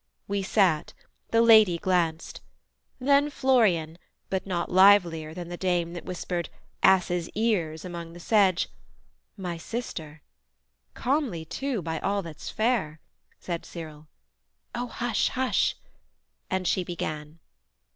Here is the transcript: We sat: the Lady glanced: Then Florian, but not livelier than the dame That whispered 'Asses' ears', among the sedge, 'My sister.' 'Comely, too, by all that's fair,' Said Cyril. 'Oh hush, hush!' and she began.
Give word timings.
We 0.27 0.41
sat: 0.41 0.93
the 1.29 1.43
Lady 1.43 1.77
glanced: 1.77 2.41
Then 2.99 3.29
Florian, 3.29 3.99
but 4.31 4.47
not 4.47 4.71
livelier 4.71 5.31
than 5.35 5.49
the 5.49 5.57
dame 5.57 5.93
That 5.93 6.05
whispered 6.05 6.49
'Asses' 6.81 7.29
ears', 7.35 7.85
among 7.85 8.13
the 8.13 8.19
sedge, 8.19 8.69
'My 9.37 9.57
sister.' 9.57 10.23
'Comely, 10.95 11.45
too, 11.45 11.83
by 11.83 11.99
all 11.99 12.23
that's 12.23 12.49
fair,' 12.49 12.99
Said 13.39 13.63
Cyril. 13.63 14.07
'Oh 14.73 14.87
hush, 14.87 15.27
hush!' 15.29 15.75
and 16.49 16.67
she 16.67 16.83
began. 16.83 17.37